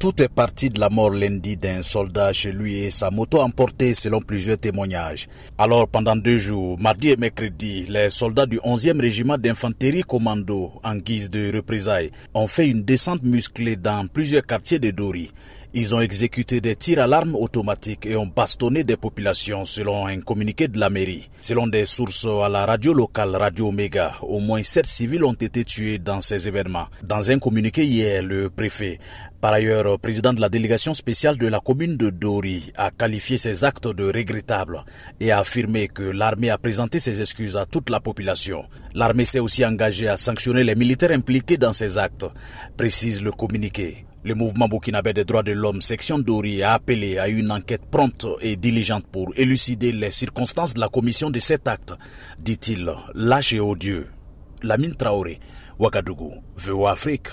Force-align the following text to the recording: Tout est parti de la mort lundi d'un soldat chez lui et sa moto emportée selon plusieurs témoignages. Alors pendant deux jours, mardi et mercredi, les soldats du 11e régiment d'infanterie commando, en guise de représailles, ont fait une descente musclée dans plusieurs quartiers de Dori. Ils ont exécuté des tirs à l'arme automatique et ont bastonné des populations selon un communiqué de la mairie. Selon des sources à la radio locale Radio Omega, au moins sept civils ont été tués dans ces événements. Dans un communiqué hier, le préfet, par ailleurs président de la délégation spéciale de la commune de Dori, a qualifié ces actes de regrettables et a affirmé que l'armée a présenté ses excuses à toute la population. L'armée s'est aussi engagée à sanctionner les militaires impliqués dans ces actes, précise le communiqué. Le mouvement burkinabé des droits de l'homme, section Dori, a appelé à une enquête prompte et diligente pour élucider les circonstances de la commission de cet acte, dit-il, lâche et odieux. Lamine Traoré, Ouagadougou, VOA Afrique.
Tout 0.00 0.22
est 0.22 0.30
parti 0.30 0.70
de 0.70 0.80
la 0.80 0.88
mort 0.88 1.10
lundi 1.10 1.58
d'un 1.58 1.82
soldat 1.82 2.32
chez 2.32 2.52
lui 2.52 2.78
et 2.78 2.90
sa 2.90 3.10
moto 3.10 3.38
emportée 3.38 3.92
selon 3.92 4.22
plusieurs 4.22 4.56
témoignages. 4.56 5.28
Alors 5.58 5.86
pendant 5.88 6.16
deux 6.16 6.38
jours, 6.38 6.80
mardi 6.80 7.10
et 7.10 7.18
mercredi, 7.18 7.84
les 7.86 8.08
soldats 8.08 8.46
du 8.46 8.56
11e 8.60 8.98
régiment 8.98 9.36
d'infanterie 9.36 10.00
commando, 10.00 10.72
en 10.82 10.96
guise 10.96 11.28
de 11.28 11.52
représailles, 11.54 12.12
ont 12.32 12.46
fait 12.46 12.66
une 12.66 12.82
descente 12.82 13.22
musclée 13.22 13.76
dans 13.76 14.06
plusieurs 14.06 14.46
quartiers 14.46 14.78
de 14.78 14.90
Dori. 14.90 15.32
Ils 15.72 15.94
ont 15.94 16.00
exécuté 16.00 16.60
des 16.60 16.74
tirs 16.74 16.98
à 16.98 17.06
l'arme 17.06 17.36
automatique 17.36 18.04
et 18.04 18.16
ont 18.16 18.26
bastonné 18.26 18.82
des 18.82 18.96
populations 18.96 19.64
selon 19.64 20.08
un 20.08 20.20
communiqué 20.20 20.66
de 20.66 20.80
la 20.80 20.90
mairie. 20.90 21.30
Selon 21.38 21.68
des 21.68 21.86
sources 21.86 22.26
à 22.26 22.48
la 22.48 22.66
radio 22.66 22.92
locale 22.92 23.36
Radio 23.36 23.68
Omega, 23.68 24.16
au 24.22 24.40
moins 24.40 24.64
sept 24.64 24.86
civils 24.86 25.22
ont 25.22 25.32
été 25.32 25.64
tués 25.64 25.98
dans 25.98 26.20
ces 26.20 26.48
événements. 26.48 26.88
Dans 27.04 27.30
un 27.30 27.38
communiqué 27.38 27.84
hier, 27.84 28.20
le 28.20 28.50
préfet, 28.50 28.98
par 29.40 29.52
ailleurs 29.52 29.96
président 30.00 30.32
de 30.32 30.40
la 30.40 30.48
délégation 30.48 30.92
spéciale 30.92 31.38
de 31.38 31.46
la 31.46 31.60
commune 31.60 31.96
de 31.96 32.10
Dori, 32.10 32.72
a 32.76 32.90
qualifié 32.90 33.38
ces 33.38 33.62
actes 33.62 33.86
de 33.86 34.12
regrettables 34.12 34.84
et 35.20 35.30
a 35.30 35.38
affirmé 35.38 35.86
que 35.86 36.02
l'armée 36.02 36.50
a 36.50 36.58
présenté 36.58 36.98
ses 36.98 37.20
excuses 37.20 37.56
à 37.56 37.64
toute 37.64 37.90
la 37.90 38.00
population. 38.00 38.64
L'armée 38.92 39.24
s'est 39.24 39.38
aussi 39.38 39.64
engagée 39.64 40.08
à 40.08 40.16
sanctionner 40.16 40.64
les 40.64 40.74
militaires 40.74 41.12
impliqués 41.12 41.58
dans 41.58 41.72
ces 41.72 41.96
actes, 41.96 42.26
précise 42.76 43.22
le 43.22 43.30
communiqué. 43.30 44.04
Le 44.22 44.34
mouvement 44.34 44.68
burkinabé 44.68 45.14
des 45.14 45.24
droits 45.24 45.42
de 45.42 45.52
l'homme, 45.52 45.80
section 45.80 46.18
Dori, 46.18 46.62
a 46.62 46.74
appelé 46.74 47.16
à 47.18 47.28
une 47.28 47.50
enquête 47.50 47.86
prompte 47.90 48.26
et 48.42 48.56
diligente 48.56 49.06
pour 49.06 49.32
élucider 49.34 49.92
les 49.92 50.10
circonstances 50.10 50.74
de 50.74 50.80
la 50.80 50.88
commission 50.88 51.30
de 51.30 51.38
cet 51.38 51.66
acte, 51.66 51.94
dit-il, 52.38 52.92
lâche 53.14 53.54
et 53.54 53.60
odieux. 53.60 54.08
Lamine 54.62 54.94
Traoré, 54.94 55.38
Ouagadougou, 55.78 56.34
VOA 56.56 56.92
Afrique. 56.92 57.28